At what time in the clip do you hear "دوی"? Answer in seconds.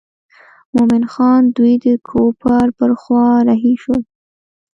1.57-1.73